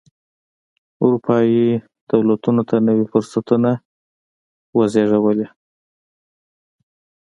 [1.01, 1.67] اروپايي
[2.11, 3.71] دولتونو ته نوي فرصتونه
[4.77, 5.47] وزېږولې.